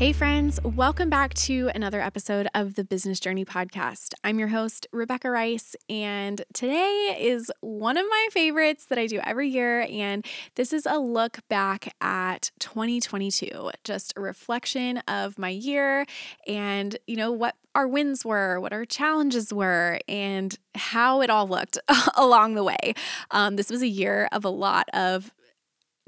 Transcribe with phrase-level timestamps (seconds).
[0.00, 4.14] Hey, friends, welcome back to another episode of the Business Journey Podcast.
[4.24, 9.20] I'm your host, Rebecca Rice, and today is one of my favorites that I do
[9.22, 9.86] every year.
[9.90, 16.06] And this is a look back at 2022, just a reflection of my year
[16.46, 21.46] and, you know, what our wins were, what our challenges were, and how it all
[21.46, 21.76] looked
[22.16, 22.94] along the way.
[23.32, 25.34] Um, this was a year of a lot of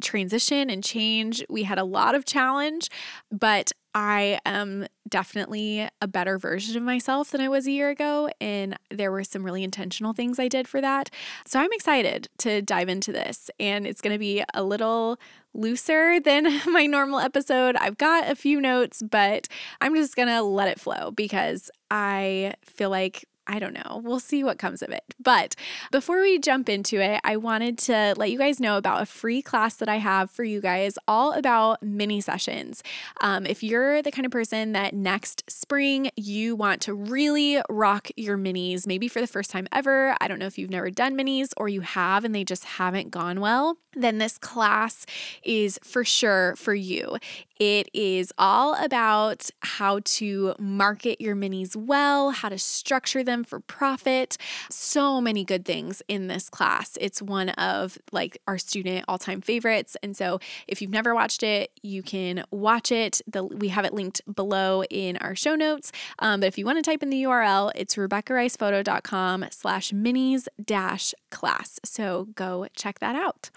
[0.02, 1.44] transition and change.
[1.48, 2.88] We had a lot of challenge,
[3.30, 8.30] but I am definitely a better version of myself than I was a year ago.
[8.40, 11.10] And there were some really intentional things I did for that.
[11.46, 13.50] So I'm excited to dive into this.
[13.60, 15.18] And it's going to be a little
[15.52, 17.76] looser than my normal episode.
[17.76, 19.48] I've got a few notes, but
[19.80, 24.00] I'm just going to let it flow because I feel like I don't know.
[24.04, 25.02] We'll see what comes of it.
[25.20, 25.56] But
[25.90, 29.42] before we jump into it, I wanted to let you guys know about a free
[29.42, 32.82] class that I have for you guys all about mini sessions.
[33.20, 38.10] Um, if you're the kind of person that next spring you want to really rock
[38.16, 41.16] your minis, maybe for the first time ever, I don't know if you've never done
[41.16, 45.04] minis or you have and they just haven't gone well, then this class
[45.42, 47.16] is for sure for you.
[47.58, 53.60] It is all about how to market your minis well, how to structure them for
[53.60, 54.36] profit.
[54.70, 56.98] So many good things in this class.
[57.00, 59.96] It's one of like our student all-time favorites.
[60.02, 63.20] And so if you've never watched it, you can watch it.
[63.26, 65.92] The, we have it linked below in our show notes.
[66.18, 71.14] Um, but if you want to type in the URL, it's RebeccaRicePhoto.com slash minis dash
[71.30, 71.80] class.
[71.84, 73.50] So go check that out.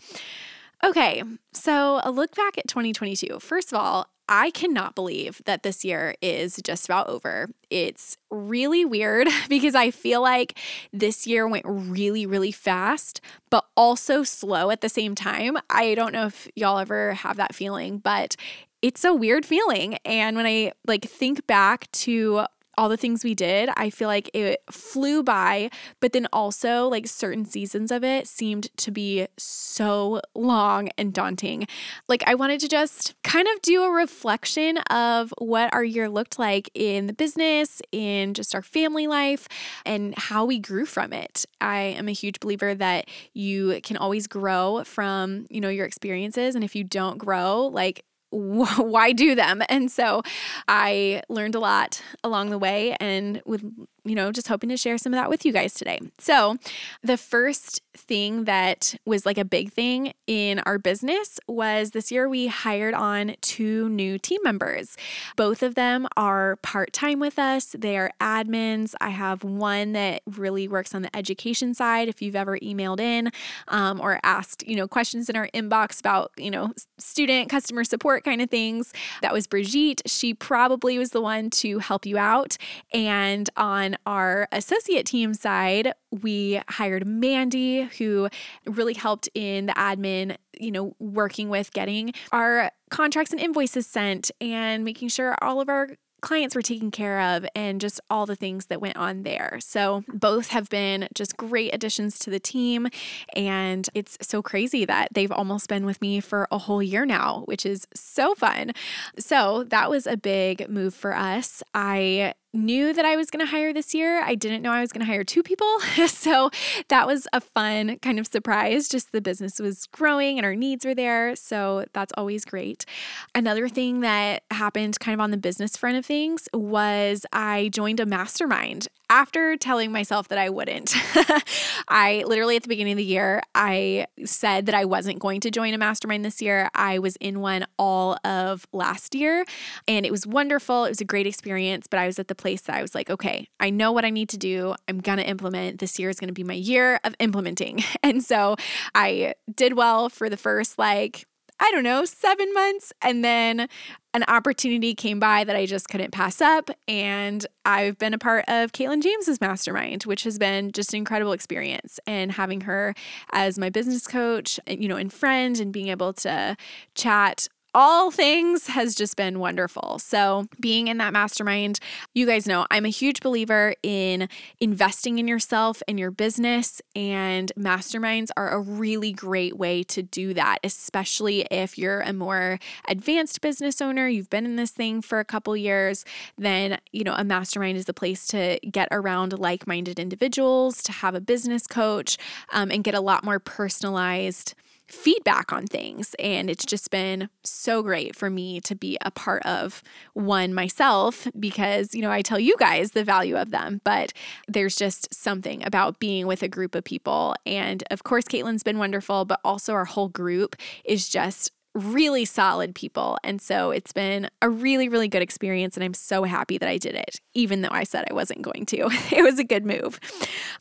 [0.83, 3.39] Okay, so a look back at 2022.
[3.39, 7.49] First of all, I cannot believe that this year is just about over.
[7.69, 10.57] It's really weird because I feel like
[10.91, 15.57] this year went really, really fast, but also slow at the same time.
[15.69, 18.35] I don't know if y'all ever have that feeling, but
[18.81, 19.95] it's a weird feeling.
[20.05, 22.45] And when I like think back to
[22.77, 25.69] all the things we did, I feel like it flew by,
[25.99, 31.67] but then also like certain seasons of it seemed to be so long and daunting.
[32.07, 36.39] Like I wanted to just kind of do a reflection of what our year looked
[36.39, 39.47] like in the business, in just our family life,
[39.85, 41.45] and how we grew from it.
[41.61, 46.55] I am a huge believer that you can always grow from, you know, your experiences
[46.55, 49.61] and if you don't grow, like why do them?
[49.69, 50.21] And so
[50.67, 53.63] I learned a lot along the way and with
[54.05, 55.99] you know, just hoping to share some of that with you guys today.
[56.19, 56.57] So,
[57.01, 62.29] the first thing that was like a big thing in our business was this year
[62.29, 64.95] we hired on two new team members.
[65.35, 68.93] Both of them are part time with us, they are admins.
[69.01, 72.07] I have one that really works on the education side.
[72.07, 73.31] If you've ever emailed in
[73.69, 78.14] um, or asked, you know, questions in our inbox about, you know, student customer support
[78.23, 80.01] kind of things, that was Brigitte.
[80.05, 82.57] She probably was the one to help you out.
[82.93, 88.29] And on our associate team side, we hired Mandy, who
[88.65, 94.31] really helped in the admin, you know, working with getting our contracts and invoices sent
[94.39, 95.89] and making sure all of our
[96.25, 99.59] clients were taken care of and just all the things that went on there.
[99.61, 102.87] So, both have been just great additions to the team.
[103.35, 107.43] And it's so crazy that they've almost been with me for a whole year now,
[107.45, 108.71] which is so fun.
[109.19, 111.61] So, that was a big move for us.
[111.75, 114.21] I knew that I was going to hire this year.
[114.21, 115.79] I didn't know I was going to hire two people.
[116.07, 116.49] so
[116.87, 118.87] that was a fun kind of surprise.
[118.87, 121.35] Just the business was growing and our needs were there.
[121.35, 122.85] So that's always great.
[123.34, 127.99] Another thing that happened kind of on the business front of things was I joined
[127.99, 130.93] a mastermind after telling myself that I wouldn't.
[131.87, 135.52] I literally at the beginning of the year, I said that I wasn't going to
[135.52, 136.69] join a mastermind this year.
[136.73, 139.46] I was in one all of last year
[139.87, 140.85] and it was wonderful.
[140.85, 143.09] It was a great experience, but I was at the place that I was like,
[143.09, 144.75] okay, I know what I need to do.
[144.87, 145.79] I'm going to implement.
[145.79, 147.84] This year is going to be my year of implementing.
[148.03, 148.55] And so
[148.93, 151.25] I did well for the first like
[151.59, 152.91] I don't know, seven months.
[153.02, 153.67] And then
[154.13, 156.69] an opportunity came by that I just couldn't pass up.
[156.87, 161.31] And I've been a part of Katelyn James's mastermind, which has been just an incredible
[161.31, 161.99] experience.
[162.05, 162.93] And having her
[163.31, 166.55] as my business coach, you know, and friend, and being able to
[166.93, 169.99] chat all things has just been wonderful.
[169.99, 171.79] So, being in that mastermind,
[172.13, 174.29] you guys know I'm a huge believer in
[174.61, 180.33] investing in yourself and your business, and masterminds are a really great way to do
[180.33, 185.19] that, especially if you're a more advanced business owner, you've been in this thing for
[185.19, 186.05] a couple years,
[186.37, 190.93] then, you know, a mastermind is the place to get around like minded individuals, to
[190.93, 192.17] have a business coach,
[192.53, 194.53] um, and get a lot more personalized
[194.87, 196.16] feedback on things.
[196.20, 199.82] And it's just been so great for me to be a part of
[200.14, 204.14] one myself because, you know, I tell you guys the value of them, but
[204.47, 207.35] there's just something about being with a group of people.
[207.46, 212.73] And of course, Katelyn's been wonderful, but also our whole group is just really solid
[212.73, 213.17] people.
[213.23, 215.75] And so it's been a really, really good experience.
[215.75, 218.66] And I'm so happy that I did it, even though I said I wasn't going
[218.67, 218.77] to.
[219.11, 219.99] it was a good move.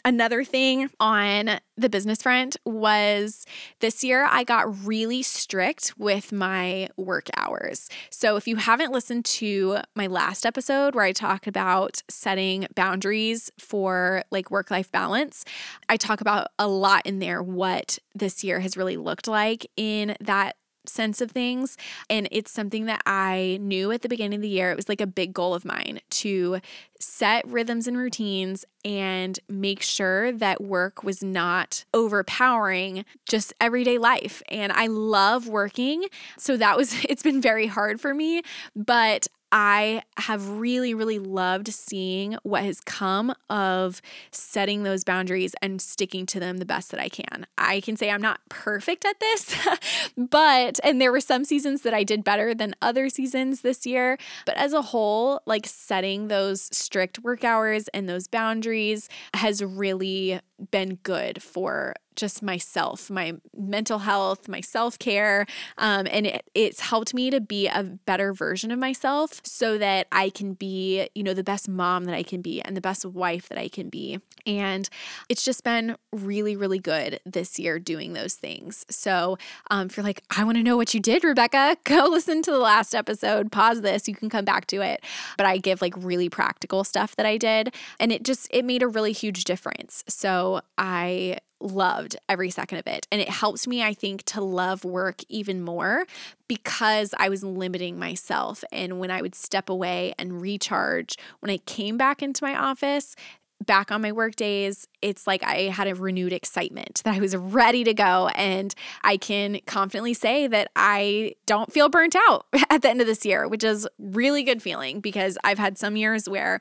[0.04, 3.46] Another thing on the business front was
[3.80, 7.88] this year I got really strict with my work hours.
[8.10, 13.50] So if you haven't listened to my last episode where I talk about setting boundaries
[13.58, 15.44] for like work life balance,
[15.88, 20.16] I talk about a lot in there what this year has really looked like in
[20.20, 21.76] that sense of things.
[22.08, 24.70] And it's something that I knew at the beginning of the year.
[24.70, 26.60] It was like a big goal of mine to
[27.00, 34.42] set rhythms and routines and make sure that work was not overpowering just everyday life.
[34.48, 36.06] And I love working.
[36.38, 38.42] So that was, it's been very hard for me,
[38.74, 39.26] but
[39.56, 44.02] I have really, really loved seeing what has come of
[44.32, 47.46] setting those boundaries and sticking to them the best that I can.
[47.56, 49.54] I can say I'm not perfect at this,
[50.16, 54.18] but, and there were some seasons that I did better than other seasons this year.
[54.44, 60.40] But as a whole, like setting those strict work hours and those boundaries has really
[60.70, 65.46] been good for just myself, my mental health, my self care.
[65.78, 70.06] Um, and it, it's helped me to be a better version of myself so that
[70.12, 73.04] I can be, you know, the best mom that I can be and the best
[73.04, 74.20] wife that I can be.
[74.46, 74.88] And
[75.28, 78.84] it's just been really, really good this year doing those things.
[78.90, 79.38] So
[79.70, 82.50] um, if you're like, I want to know what you did, Rebecca, go listen to
[82.50, 85.02] the last episode, pause this, you can come back to it.
[85.36, 87.74] But I give like really practical stuff that I did.
[87.98, 90.04] And it just, it made a really huge difference.
[90.08, 90.43] So
[90.78, 93.06] I loved every second of it.
[93.10, 96.06] And it helps me, I think, to love work even more
[96.46, 98.62] because I was limiting myself.
[98.70, 103.16] And when I would step away and recharge, when I came back into my office,
[103.64, 107.36] back on my work days, it's like I had a renewed excitement that I was
[107.36, 108.28] ready to go.
[108.34, 113.06] And I can confidently say that I don't feel burnt out at the end of
[113.06, 116.60] this year, which is really good feeling because I've had some years where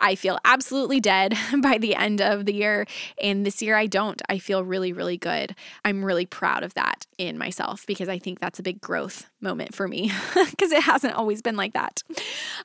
[0.00, 2.86] I feel absolutely dead by the end of the year.
[3.22, 4.20] And this year I don't.
[4.28, 5.54] I feel really, really good.
[5.84, 9.74] I'm really proud of that in myself because I think that's a big growth moment
[9.74, 10.10] for me
[10.50, 12.02] because it hasn't always been like that.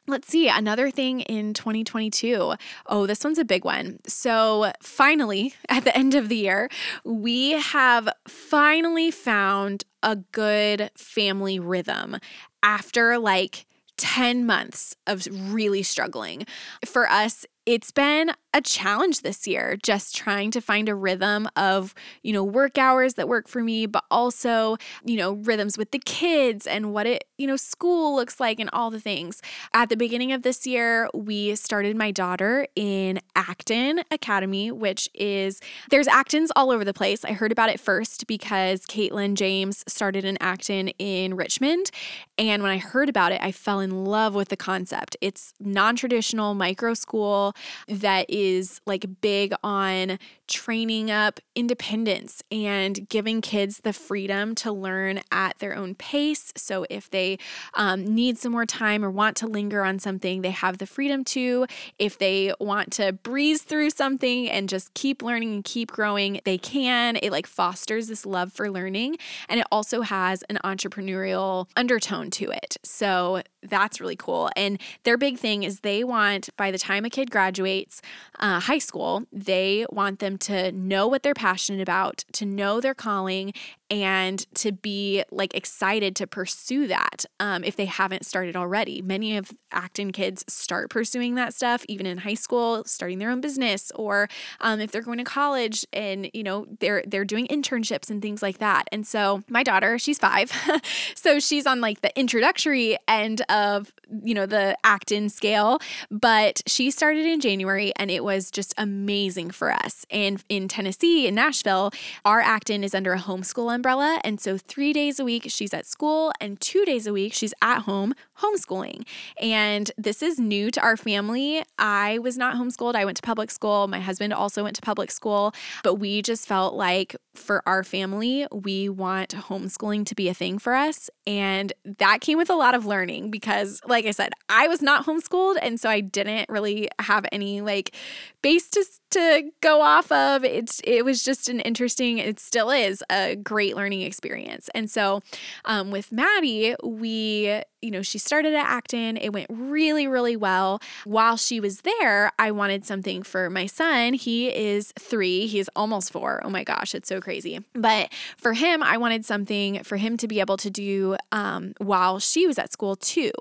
[0.08, 2.54] Let's see, another thing in 2022.
[2.88, 6.70] Oh, this one's a big one So, finally, at the end of the year,
[7.04, 12.18] we have finally found a good family rhythm
[12.64, 13.66] after like
[13.98, 16.46] 10 months of really struggling.
[16.86, 21.94] For us, it's been a challenge this year just trying to find a rhythm of,
[22.24, 26.00] you know, work hours that work for me, but also, you know, rhythms with the
[26.00, 29.44] kids and what it, you know, school looks like and all the things.
[29.72, 35.62] At the beginning of this year, we started my daughter in Acton Academy, which is
[35.92, 37.24] there's Actons all over the place.
[37.24, 41.92] I heard about it first because Katelyn James started an Acton in Richmond.
[42.40, 45.16] And when I heard about it, I fell in love with the concept.
[45.22, 47.54] It's non traditional micro school
[47.88, 55.22] that is like big on training up independence and giving kids the freedom to learn
[55.32, 56.52] at their own pace.
[56.58, 57.38] So if they
[57.76, 61.24] um, need some more time or want to linger on something, they have the freedom
[61.26, 61.68] to.
[61.98, 66.58] If they want to breeze through something and just keep learning and keep growing, they
[66.58, 67.18] can.
[67.22, 72.50] It like fosters this love for learning and it also has an entrepreneurial undertone to
[72.50, 72.78] it.
[72.84, 74.50] So that's really cool.
[74.56, 78.02] And their big thing is they want by the time a kid graduates
[78.40, 82.96] uh, high school, they want them to know what they're passionate about, to know their
[82.96, 83.54] calling,
[83.90, 89.02] and to be like excited to pursue that um, if they haven't started already.
[89.02, 93.42] Many of Acton kids start pursuing that stuff even in high school, starting their own
[93.42, 94.30] business, or
[94.62, 98.42] um, if they're going to college and you know they're they're doing internships and things
[98.42, 98.86] like that.
[98.92, 100.52] And so my daughter, she's five,
[101.16, 103.92] so she's on like the introductory end of
[104.24, 105.80] you know the Acton scale,
[106.12, 110.06] but she started in January and it was just amazing for us.
[110.12, 111.92] And in Tennessee, in Nashville,
[112.26, 115.86] our Acton is under a homeschool umbrella, and so three days a week she's at
[115.86, 119.06] school, and two days a week she's at home homeschooling.
[119.42, 121.64] And this is new to our family.
[121.78, 122.96] I was not homeschooled.
[122.96, 123.88] I went to public school.
[123.88, 125.54] My husband also went to public school,
[125.84, 130.60] but we just felt like for our family, we want homeschooling to be a thing
[130.60, 131.10] for us.
[131.26, 135.06] And that came with a lot of learning because, like I said, I was not
[135.06, 135.58] homeschooled.
[135.62, 137.96] And so I didn't really have any like
[138.42, 140.44] base to, to go off of.
[140.44, 144.70] It's, it was just an interesting, it still is a great learning experience.
[144.74, 145.22] And so
[145.66, 149.18] um, with Maddie, we you know, she started at Acton.
[149.18, 150.80] It went really, really well.
[151.04, 154.14] While she was there, I wanted something for my son.
[154.14, 156.40] He is three, he's almost four.
[156.46, 157.60] Oh my gosh, it's so crazy.
[157.74, 162.20] But for him, I wanted something for him to be able to do um, while
[162.20, 163.32] she was at school too.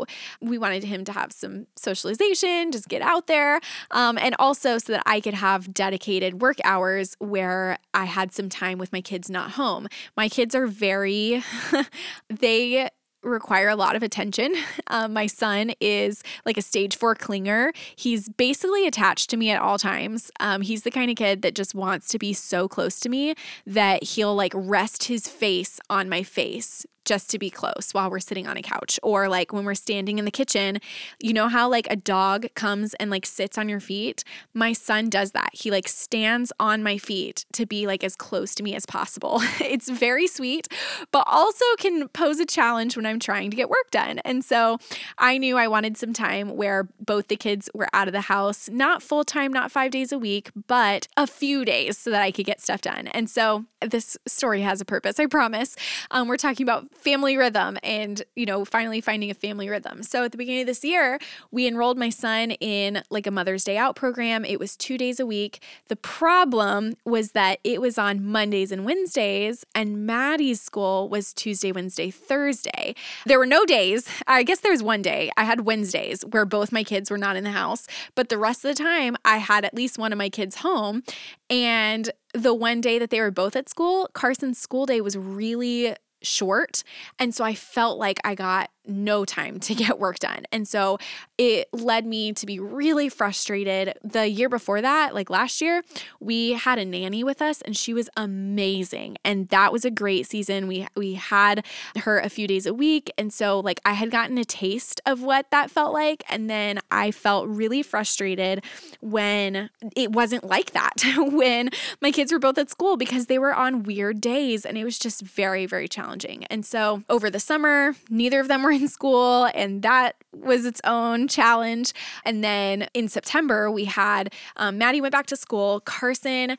[0.40, 4.95] We wanted him to have some socialization, just get out there, um, and also so
[4.95, 9.28] that I could have dedicated work hours where I had some time with my kids
[9.28, 9.87] not home.
[10.16, 11.42] My kids are very,
[12.30, 12.88] they
[13.22, 14.54] require a lot of attention.
[14.90, 17.76] Um, my son is like a stage four clinger.
[17.94, 20.30] He's basically attached to me at all times.
[20.40, 23.34] Um, he's the kind of kid that just wants to be so close to me
[23.66, 28.20] that he'll like rest his face on my face just to be close while we're
[28.20, 30.78] sitting on a couch or like when we're standing in the kitchen.
[31.18, 34.25] You know how like a dog comes and like sits on your feet?
[34.52, 35.48] My son does that.
[35.54, 39.40] He like stands on my feet to be like as close to me as possible.
[39.60, 40.68] it's very sweet,
[41.10, 44.20] but also can pose a challenge when I'm trying to get work done.
[44.20, 44.78] And so
[45.18, 48.68] I knew I wanted some time where both the kids were out of the house,
[48.68, 52.30] not full time, not five days a week, but a few days so that I
[52.30, 53.08] could get stuff done.
[53.08, 55.76] And so this story has a purpose, I promise.
[56.10, 60.02] Um, we're talking about family rhythm and, you know, finally finding a family rhythm.
[60.02, 61.18] So at the beginning of this year,
[61.50, 64.44] we enrolled my son in like a Mother's Day Out program.
[64.44, 65.62] It was two days a week.
[65.88, 71.72] The problem was that it was on Mondays and Wednesdays, and Maddie's school was Tuesday,
[71.72, 72.94] Wednesday, Thursday.
[73.26, 74.09] There were no days.
[74.26, 75.31] I guess there was one day.
[75.37, 78.64] I had Wednesdays where both my kids were not in the house, but the rest
[78.64, 81.02] of the time I had at least one of my kids home.
[81.50, 85.95] And the one day that they were both at school, Carson's school day was really
[86.22, 86.82] short.
[87.18, 90.44] And so I felt like I got no time to get work done.
[90.50, 90.98] And so
[91.37, 93.94] it led me to be really frustrated.
[94.02, 95.82] The year before that, like last year,
[96.20, 99.18] we had a nanny with us and she was amazing.
[99.25, 100.66] And that was a great season.
[100.66, 101.64] We we had
[101.98, 103.12] her a few days a week.
[103.18, 106.80] And so like I had gotten a taste of what that felt like and then
[106.90, 108.64] I felt really frustrated
[109.00, 111.70] when it wasn't like that when
[112.00, 114.98] my kids were both at school because they were on weird days and it was
[114.98, 116.07] just very very challenging.
[116.50, 120.80] And so over the summer, neither of them were in school, and that was its
[120.84, 121.92] own challenge.
[122.24, 125.80] And then in September, we had um, Maddie went back to school.
[125.80, 126.56] Carson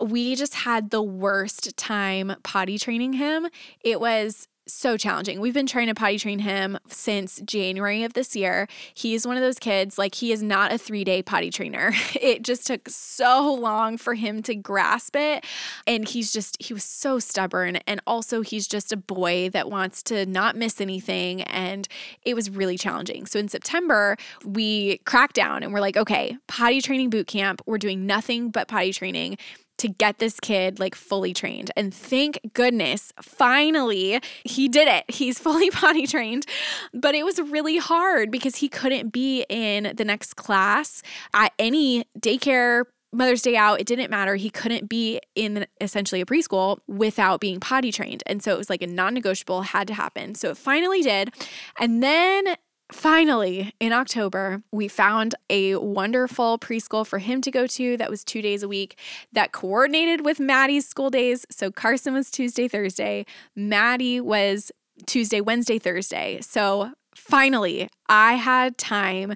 [0.00, 3.48] we just had the worst time potty training him.
[3.80, 5.40] It was so challenging.
[5.40, 8.66] We've been trying to potty train him since January of this year.
[8.94, 11.92] He's one of those kids, like, he is not a three day potty trainer.
[12.24, 15.44] It just took so long for him to grasp it.
[15.86, 17.76] And he's just, he was so stubborn.
[17.86, 21.42] And also, he's just a boy that wants to not miss anything.
[21.42, 21.86] And
[22.22, 23.26] it was really challenging.
[23.26, 27.60] So in September, we cracked down and we're like, okay, potty training boot camp.
[27.66, 29.36] We're doing nothing but potty training
[29.78, 31.70] to get this kid like fully trained.
[31.76, 35.04] And thank goodness, finally, he did it.
[35.08, 36.46] He's fully potty trained.
[36.92, 41.02] But it was really hard because he couldn't be in the next class
[41.32, 42.84] at any daycare.
[43.12, 44.34] Mother's Day out, it didn't matter.
[44.34, 48.24] He couldn't be in essentially a preschool without being potty trained.
[48.26, 50.34] And so it was like a non negotiable, had to happen.
[50.34, 51.32] So it finally did.
[51.78, 52.56] And then
[52.92, 58.22] Finally, in October, we found a wonderful preschool for him to go to that was
[58.22, 58.98] two days a week
[59.32, 61.46] that coordinated with Maddie's school days.
[61.50, 63.24] So Carson was Tuesday, Thursday,
[63.56, 64.70] Maddie was
[65.06, 66.40] Tuesday, Wednesday, Thursday.
[66.42, 69.34] So finally, I had time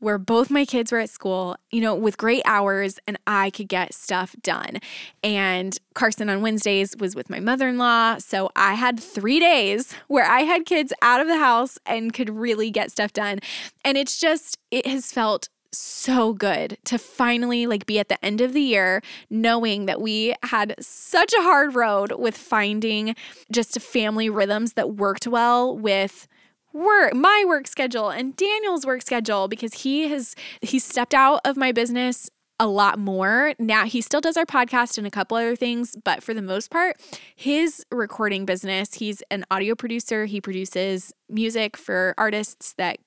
[0.00, 3.68] where both my kids were at school, you know, with great hours and I could
[3.68, 4.78] get stuff done.
[5.22, 8.18] And Carson on Wednesdays was with my mother in law.
[8.18, 12.30] So I had three days where I had kids out of the house and could
[12.30, 13.40] really get stuff done.
[13.84, 18.40] And it's just, it has felt so good to finally like be at the end
[18.40, 23.14] of the year knowing that we had such a hard road with finding
[23.52, 26.26] just family rhythms that worked well with
[26.72, 31.56] work my work schedule and Daniel's work schedule because he has he stepped out of
[31.56, 33.54] my business a lot more.
[33.58, 36.70] Now he still does our podcast and a couple other things, but for the most
[36.70, 36.96] part,
[37.36, 40.24] his recording business, he's an audio producer.
[40.26, 42.98] He produces music for artists that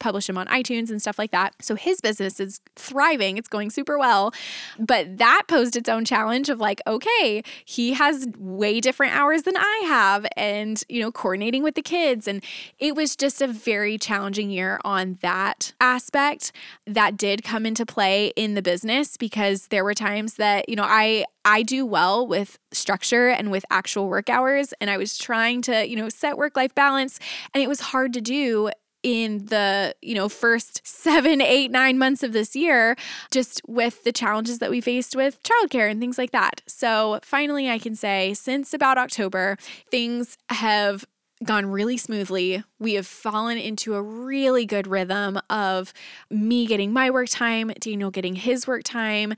[0.00, 1.54] publish him on iTunes and stuff like that.
[1.60, 4.32] So his business is thriving, it's going super well.
[4.78, 9.56] But that posed its own challenge of like, okay, he has way different hours than
[9.56, 12.26] I have and, you know, coordinating with the kids.
[12.26, 12.42] And
[12.78, 16.52] it was just a very challenging year on that aspect
[16.86, 20.86] that did come into play in the business because there were times that, you know,
[20.86, 25.62] I I do well with structure and with actual work hours and I was trying
[25.62, 27.18] to, you know, set work life balance
[27.54, 28.70] and it was hard to do
[29.02, 32.96] in the you know first seven eight nine months of this year
[33.30, 37.70] just with the challenges that we faced with childcare and things like that so finally
[37.70, 39.56] i can say since about october
[39.90, 41.04] things have
[41.44, 42.62] gone really smoothly.
[42.78, 45.92] We have fallen into a really good rhythm of
[46.30, 49.34] me getting my work time, Daniel getting his work time,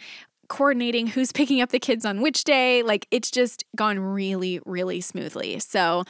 [0.48, 2.82] coordinating who's picking up the kids on which day.
[2.82, 5.58] Like it's just gone really, really smoothly.
[5.60, 6.04] So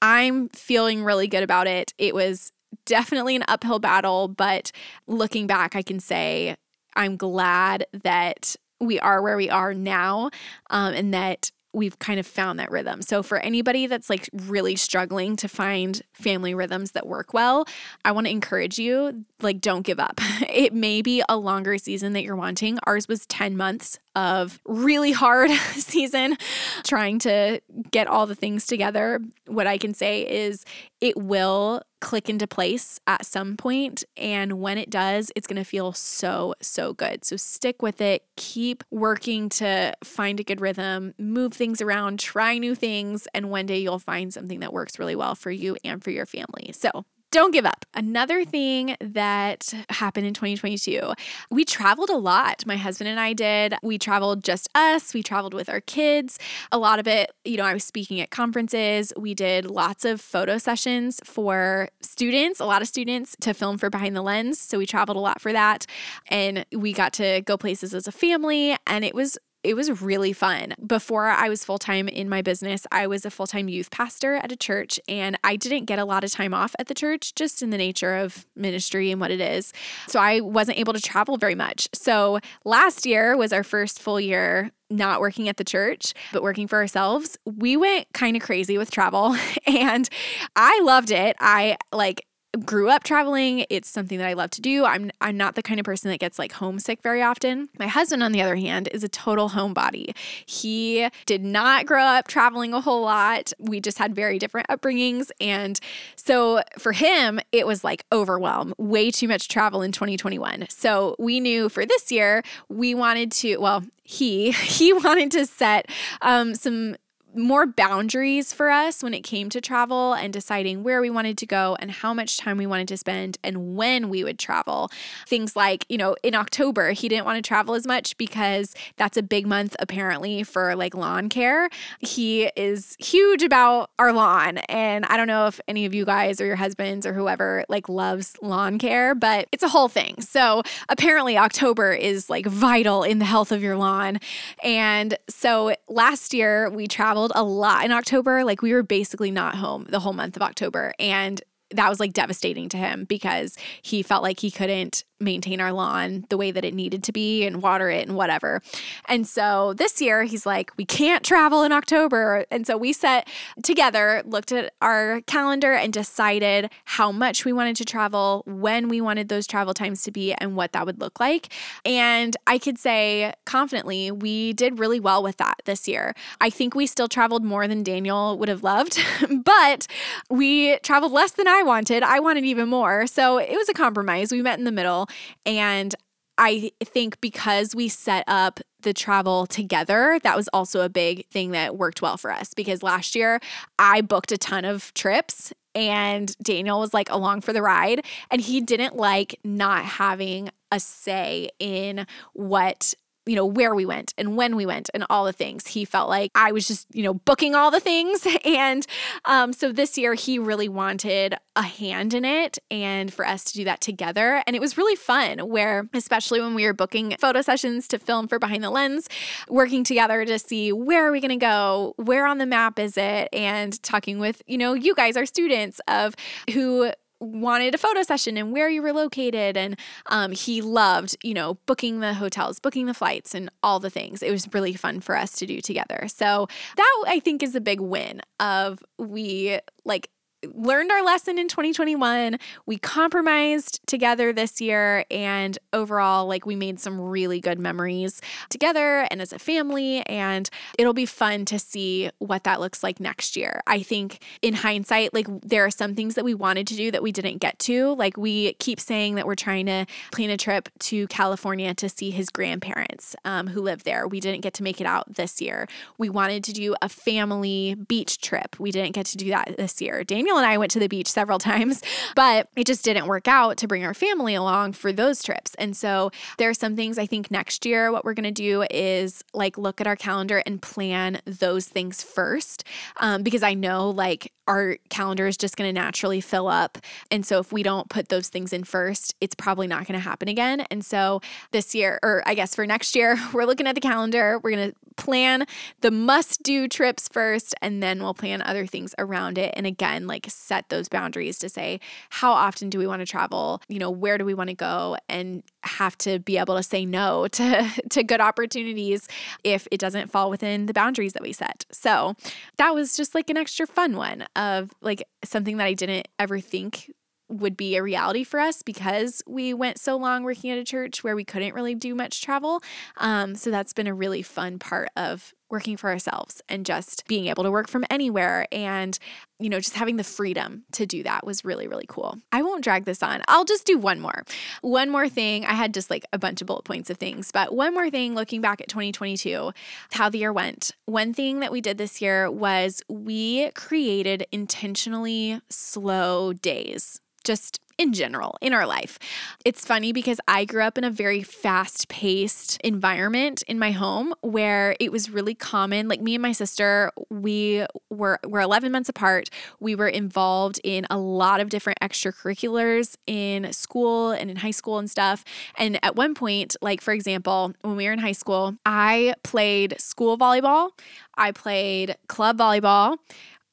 [0.00, 1.92] I'm feeling really good about it.
[1.98, 2.52] It was
[2.86, 4.72] definitely an uphill battle, but
[5.06, 6.56] looking back, I can say
[6.96, 10.30] I'm glad that we are where we are now
[10.70, 13.02] um, and that we've kind of found that rhythm.
[13.02, 17.66] So for anybody that's like really struggling to find family rhythms that work well,
[18.04, 20.20] I want to encourage you like don't give up.
[20.54, 22.78] It may be a longer season that you're wanting.
[22.86, 26.36] Ours was 10 months of really hard season
[26.84, 27.60] trying to
[27.90, 29.20] get all the things together.
[29.46, 30.64] What I can say is
[31.00, 35.64] it will click into place at some point and when it does, it's going to
[35.64, 37.24] feel so so good.
[37.24, 38.22] So stick with it.
[38.36, 43.64] Keep working to find a good rhythm, move things around, try new things and one
[43.64, 46.72] day you'll find something that works really well for you and for your family.
[46.72, 47.84] So, don't give up.
[47.94, 51.14] Another thing that happened in 2022,
[51.50, 52.64] we traveled a lot.
[52.64, 53.74] My husband and I did.
[53.82, 56.38] We traveled just us, we traveled with our kids.
[56.70, 59.12] A lot of it, you know, I was speaking at conferences.
[59.16, 63.90] We did lots of photo sessions for students, a lot of students to film for
[63.90, 64.60] Behind the Lens.
[64.60, 65.86] So we traveled a lot for that.
[66.28, 68.76] And we got to go places as a family.
[68.86, 70.74] And it was it was really fun.
[70.86, 74.34] Before I was full time in my business, I was a full time youth pastor
[74.34, 77.34] at a church, and I didn't get a lot of time off at the church
[77.34, 79.72] just in the nature of ministry and what it is.
[80.06, 81.88] So I wasn't able to travel very much.
[81.94, 86.68] So last year was our first full year not working at the church, but working
[86.68, 89.36] for ourselves, we went kind of crazy with travel
[89.66, 90.08] and
[90.54, 91.36] I loved it.
[91.40, 92.26] I like
[92.64, 93.64] grew up traveling.
[93.70, 94.84] It's something that I love to do.
[94.84, 97.68] I'm I'm not the kind of person that gets like homesick very often.
[97.78, 100.16] My husband on the other hand is a total homebody.
[100.46, 103.52] He did not grow up traveling a whole lot.
[103.58, 105.78] We just had very different upbringings and
[106.16, 110.66] so for him it was like overwhelm, way too much travel in 2021.
[110.68, 115.86] So we knew for this year we wanted to well, he he wanted to set
[116.22, 116.96] um, some
[117.34, 121.46] more boundaries for us when it came to travel and deciding where we wanted to
[121.46, 124.90] go and how much time we wanted to spend and when we would travel.
[125.26, 129.16] Things like, you know, in October, he didn't want to travel as much because that's
[129.16, 131.68] a big month apparently for like lawn care.
[132.00, 134.58] He is huge about our lawn.
[134.68, 137.88] And I don't know if any of you guys or your husbands or whoever like
[137.88, 140.20] loves lawn care, but it's a whole thing.
[140.20, 144.18] So apparently, October is like vital in the health of your lawn.
[144.62, 148.44] And so last year, we traveled a lot in October.
[148.44, 150.94] Like we were basically not home the whole month of October.
[150.98, 155.72] And that was like devastating to him because he felt like he couldn't maintain our
[155.72, 158.62] lawn the way that it needed to be and water it and whatever.
[159.08, 162.44] And so this year he's like, we can't travel in October.
[162.50, 163.28] And so we set
[163.62, 169.00] together, looked at our calendar and decided how much we wanted to travel, when we
[169.00, 171.52] wanted those travel times to be, and what that would look like.
[171.84, 176.14] And I could say confidently, we did really well with that this year.
[176.40, 178.98] I think we still traveled more than Daniel would have loved,
[179.44, 179.86] but
[180.30, 182.02] we traveled less than I wanted.
[182.02, 183.06] I wanted even more.
[183.06, 184.32] So it was a compromise.
[184.32, 185.08] We met in the middle.
[185.46, 185.94] And
[186.36, 191.52] I think because we set up the travel together, that was also a big thing
[191.52, 193.40] that worked well for us because last year
[193.78, 198.40] I booked a ton of trips and Daniel was like along for the ride and
[198.40, 202.94] he didn't like not having a say in what
[203.26, 205.68] you know, where we went and when we went and all the things.
[205.68, 208.26] He felt like I was just, you know, booking all the things.
[208.44, 208.86] And
[209.24, 213.54] um, so this year he really wanted a hand in it and for us to
[213.54, 214.42] do that together.
[214.46, 218.28] And it was really fun, where, especially when we were booking photo sessions to film
[218.28, 219.08] for Behind the Lens,
[219.48, 221.94] working together to see where are we going to go?
[221.96, 223.28] Where on the map is it?
[223.32, 226.14] And talking with, you know, you guys, our students, of
[226.52, 226.92] who
[227.24, 229.56] wanted a photo session and where you were located.
[229.56, 233.90] And um, he loved, you know, booking the hotels, booking the flights, and all the
[233.90, 234.22] things.
[234.22, 236.06] It was really fun for us to do together.
[236.08, 240.10] So that I think is a big win of we like
[240.52, 242.38] learned our lesson in 2021.
[242.66, 249.06] We compromised together this year and overall like we made some really good memories together
[249.10, 253.36] and as a family and it'll be fun to see what that looks like next
[253.36, 253.62] year.
[253.66, 257.02] I think in hindsight like there are some things that we wanted to do that
[257.02, 257.94] we didn't get to.
[257.94, 262.10] Like we keep saying that we're trying to plan a trip to California to see
[262.10, 264.06] his grandparents um, who live there.
[264.06, 265.66] We didn't get to make it out this year.
[265.98, 268.58] We wanted to do a family beach trip.
[268.58, 270.04] We didn't get to do that this year.
[270.04, 271.80] Daniel Daniel and I went to the beach several times,
[272.16, 275.54] but it just didn't work out to bring our family along for those trips.
[275.56, 278.64] And so there are some things I think next year, what we're going to do
[278.70, 282.64] is like look at our calendar and plan those things first.
[282.96, 286.78] Um, because I know like our calendar is just going to naturally fill up.
[287.10, 290.04] And so if we don't put those things in first, it's probably not going to
[290.04, 290.66] happen again.
[290.70, 291.20] And so
[291.50, 294.38] this year, or I guess for next year, we're looking at the calendar.
[294.42, 295.46] We're going to plan
[295.80, 299.52] the must do trips first, and then we'll plan other things around it.
[299.56, 303.60] And again, like set those boundaries to say, how often do we want to travel?
[303.68, 304.96] You know, where do we want to go?
[305.08, 309.08] And have to be able to say no to, to good opportunities
[309.42, 311.64] if it doesn't fall within the boundaries that we set.
[311.70, 312.14] So
[312.56, 316.40] that was just like an extra fun one of like something that I didn't ever
[316.40, 316.90] think
[317.28, 321.02] would be a reality for us because we went so long working at a church
[321.02, 322.62] where we couldn't really do much travel.
[322.98, 327.26] Um, so that's been a really fun part of working for ourselves and just being
[327.26, 328.98] able to work from anywhere and
[329.38, 332.18] you know just having the freedom to do that was really really cool.
[332.32, 333.22] I won't drag this on.
[333.28, 334.24] I'll just do one more.
[334.62, 335.44] One more thing.
[335.44, 338.14] I had just like a bunch of bullet points of things, but one more thing
[338.14, 339.52] looking back at 2022,
[339.92, 340.72] how the year went.
[340.86, 347.92] One thing that we did this year was we created intentionally slow days just in
[347.92, 348.98] general in our life.
[349.44, 354.14] It's funny because I grew up in a very fast paced environment in my home
[354.20, 355.88] where it was really common.
[355.88, 359.28] Like me and my sister, we were, were 11 months apart.
[359.60, 364.78] We were involved in a lot of different extracurriculars in school and in high school
[364.78, 365.24] and stuff.
[365.56, 369.80] And at one point, like for example, when we were in high school, I played
[369.80, 370.70] school volleyball,
[371.16, 372.98] I played club volleyball.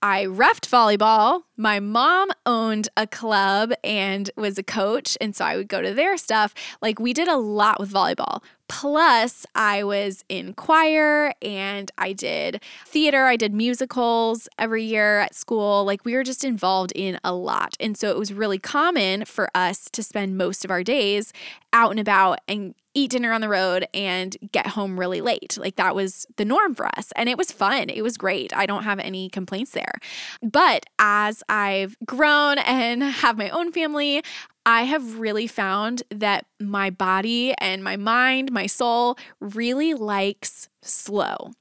[0.04, 1.44] I refed volleyball.
[1.58, 5.16] My mom owned a club and was a coach.
[5.22, 6.56] And so I would go to their stuff.
[6.82, 8.42] Like we did a lot with volleyball.
[8.72, 15.36] Plus, I was in choir and I did theater, I did musicals every year at
[15.36, 15.84] school.
[15.84, 17.76] Like, we were just involved in a lot.
[17.82, 21.34] And so it was really common for us to spend most of our days
[21.74, 25.58] out and about and eat dinner on the road and get home really late.
[25.58, 27.12] Like, that was the norm for us.
[27.16, 27.90] And it was fun.
[27.90, 28.56] It was great.
[28.56, 29.94] I don't have any complaints there.
[30.42, 34.24] But as I've grown and have my own family,
[34.66, 41.52] I have really found that my body and my mind, my soul really likes slow.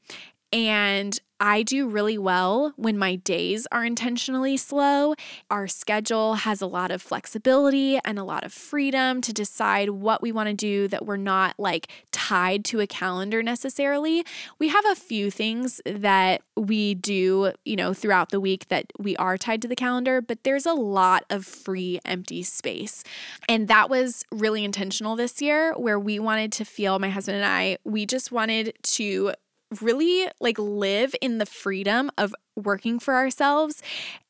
[0.53, 5.15] And I do really well when my days are intentionally slow.
[5.51, 10.21] Our schedule has a lot of flexibility and a lot of freedom to decide what
[10.21, 14.23] we want to do that we're not like tied to a calendar necessarily.
[14.59, 19.17] We have a few things that we do, you know, throughout the week that we
[19.17, 23.03] are tied to the calendar, but there's a lot of free empty space.
[23.49, 27.47] And that was really intentional this year where we wanted to feel my husband and
[27.47, 29.33] I, we just wanted to
[29.80, 33.83] really like live in the freedom of working for ourselves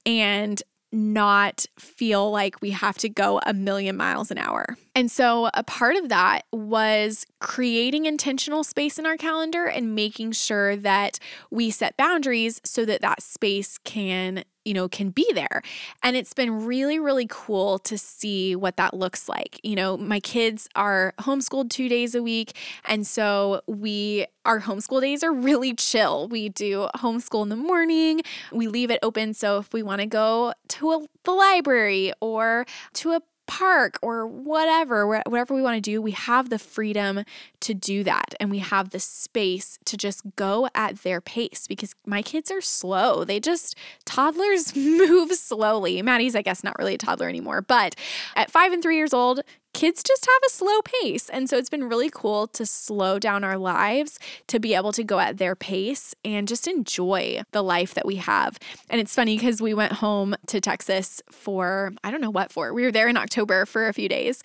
[0.05, 4.76] and not feel like we have to go a million miles an hour.
[4.94, 10.33] And so, a part of that was creating intentional space in our calendar and making
[10.33, 11.18] sure that
[11.50, 15.62] we set boundaries so that that space can you know, can be there.
[16.03, 19.61] And it's been really, really cool to see what that looks like.
[19.62, 22.57] You know, my kids are homeschooled two days a week.
[22.85, 26.29] And so we, our homeschool days are really chill.
[26.29, 29.35] We do homeschool in the morning, we leave it open.
[29.35, 34.29] So if we want to go to a, the library or to a park or
[34.29, 37.25] whatever, whatever we want to do, we have the freedom
[37.59, 38.37] to do that.
[38.39, 42.61] And we have the space to just go at their pace because my kids are
[42.61, 43.25] slow.
[43.25, 46.01] They just, toddlers move slowly.
[46.01, 47.97] Maddie's, I guess, not really a toddler anymore, but
[48.37, 49.41] at five and three years old,
[49.73, 51.29] kids just have a slow pace.
[51.29, 55.05] And so it's been really cool to slow down our lives to be able to
[55.05, 58.59] go at their pace and just enjoy the life that we have.
[58.89, 62.73] And it's funny because we went home to Texas for, I don't know what for.
[62.75, 64.43] We were there in October for a few days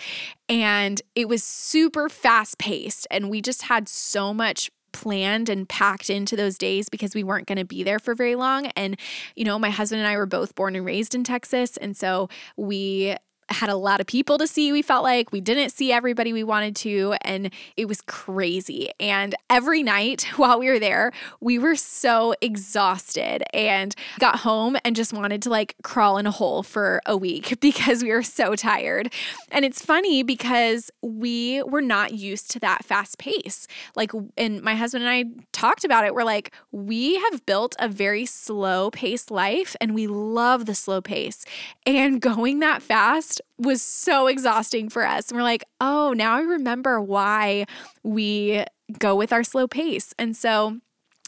[0.47, 3.07] and it was super fast paced.
[3.09, 7.47] And we just had so much planned and packed into those days because we weren't
[7.47, 8.67] going to be there for very long.
[8.77, 8.97] And,
[9.35, 11.75] you know, my husband and I were both born and raised in Texas.
[11.77, 13.17] And so we
[13.49, 15.31] had a lot of people to see, we felt like.
[15.31, 18.89] We didn't see everybody we wanted to, and it was crazy.
[18.99, 24.95] And every night while we were there, we were so exhausted and got home and
[24.95, 28.55] just wanted to like crawl in a hole for a week because we were so
[28.55, 29.13] tired.
[29.51, 33.67] And it's funny because we were not used to that fast pace.
[33.95, 36.13] Like, and my husband and I talked about it.
[36.13, 41.01] We're like, we have built a very slow pace life and we love the slow
[41.01, 41.45] pace.
[41.85, 45.29] And going that fast, was so exhausting for us.
[45.29, 47.65] And we're like, oh, now I remember why
[48.03, 48.63] we
[48.99, 50.13] go with our slow pace.
[50.17, 50.79] And so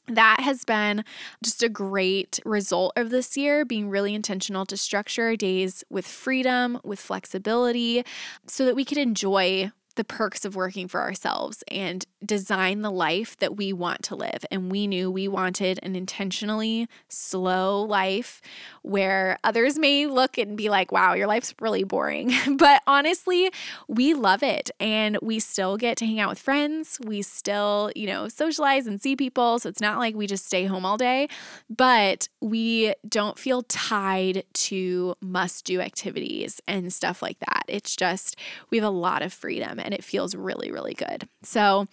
[0.08, 1.04] that has been
[1.44, 6.08] just a great result of this year, being really intentional to structure our days with
[6.08, 8.04] freedom, with flexibility,
[8.48, 13.36] so that we could enjoy the perks of working for ourselves and design the life
[13.38, 14.46] that we want to live.
[14.50, 18.42] And we knew we wanted an intentionally slow life
[18.84, 22.32] where others may look and be like, wow, your life's really boring.
[22.58, 23.52] but honestly,
[23.88, 24.72] we love it.
[24.80, 27.00] And we still get to hang out with friends.
[27.04, 29.60] We still, you know, socialize and see people.
[29.60, 31.28] So it's not like we just stay home all day,
[31.70, 37.64] but we don't feel tied to must do activities and stuff like that.
[37.68, 38.36] It's just,
[38.70, 41.30] we have a lot of freedom and it feels really, really good.
[41.44, 41.88] So,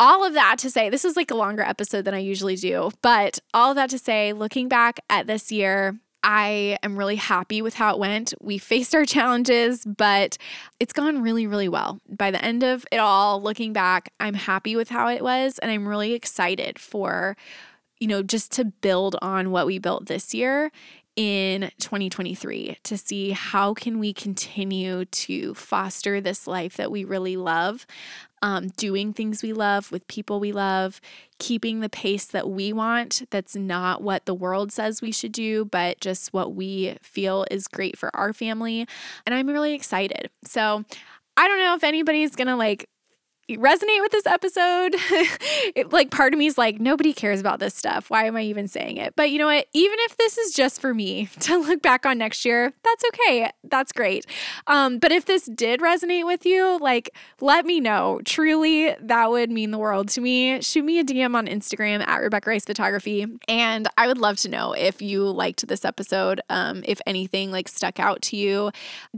[0.00, 2.90] all of that to say, this is like a longer episode than I usually do,
[3.02, 7.60] but all of that to say, looking back at this year, I am really happy
[7.60, 8.32] with how it went.
[8.40, 10.38] We faced our challenges, but
[10.80, 12.00] it's gone really, really well.
[12.08, 15.70] By the end of it all, looking back, I'm happy with how it was, and
[15.70, 17.36] I'm really excited for
[18.00, 20.70] you know, just to build on what we built this year
[21.16, 27.36] in 2023 to see how can we continue to foster this life that we really
[27.36, 27.86] love
[28.42, 31.00] um, doing things we love with people we love
[31.38, 33.22] keeping the pace that we want.
[33.30, 37.68] That's not what the world says we should do but just what we feel is
[37.68, 38.86] great for our family.
[39.24, 40.30] And i'm really excited.
[40.44, 40.84] So
[41.36, 42.88] I don't know if anybody's gonna like
[43.50, 44.94] resonate with this episode.
[45.74, 48.10] it, like part of me is like, nobody cares about this stuff.
[48.10, 49.14] Why am I even saying it?
[49.16, 49.66] But you know what?
[49.72, 53.50] Even if this is just for me to look back on next year, that's okay.
[53.64, 54.26] That's great.
[54.66, 58.20] Um, but if this did resonate with you, like let me know.
[58.24, 60.60] Truly, that would mean the world to me.
[60.62, 63.26] Shoot me a DM on Instagram at Rebecca Rice Photography.
[63.48, 66.40] And I would love to know if you liked this episode.
[66.48, 68.70] Um, if anything like stuck out to you,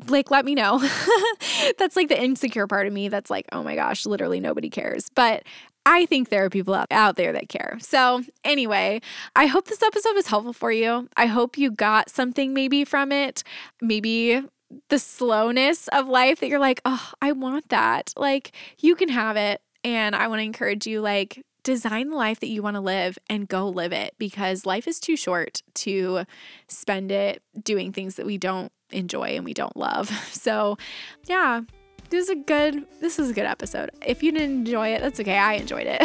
[0.08, 0.78] like let me know.
[1.78, 5.10] that's like the insecure part of me that's like, oh my gosh, literally nobody cares.
[5.14, 5.42] But
[5.84, 7.76] I think there are people out there that care.
[7.80, 9.02] So, anyway,
[9.36, 11.08] I hope this episode was helpful for you.
[11.18, 13.44] I hope you got something maybe from it.
[13.82, 14.42] Maybe
[14.88, 18.14] the slowness of life that you're like, oh, I want that.
[18.16, 19.60] Like, you can have it.
[19.84, 23.18] And I want to encourage you, like, design the life that you want to live
[23.28, 26.24] and go live it because life is too short to
[26.68, 30.10] spend it doing things that we don't enjoy and we don't love.
[30.32, 30.78] So,
[31.26, 31.62] yeah,
[32.10, 33.90] this is a good this is a good episode.
[34.04, 35.38] If you didn't enjoy it, that's okay.
[35.38, 36.02] I enjoyed it.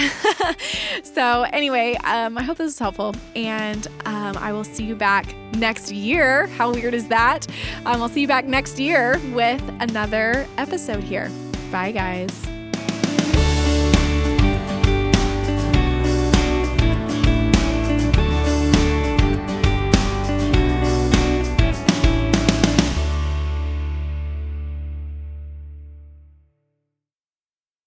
[1.04, 5.36] so anyway, um, I hope this is helpful, and um, I will see you back
[5.56, 6.48] next year.
[6.48, 7.48] How weird is that?
[7.86, 11.30] Um, I'll see you back next year with another episode here.
[11.72, 12.61] Bye, guys.